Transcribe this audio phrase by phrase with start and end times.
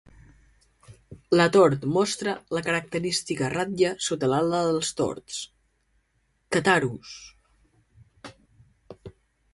[1.35, 5.39] El tord mostra la característica ratlla sota l'ala dels tords
[6.57, 7.15] "Catharus".